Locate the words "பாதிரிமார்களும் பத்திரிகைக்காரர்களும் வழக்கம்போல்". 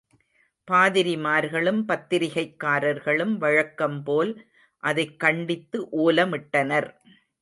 0.71-4.47